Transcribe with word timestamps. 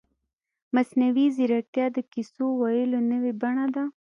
مصنوعي 0.75 1.27
ځیرکتیا 1.35 1.85
د 1.93 1.97
کیسو 2.13 2.45
ویلو 2.61 2.99
نوې 3.11 3.31
بڼه 3.41 3.65
ده. 3.75 3.83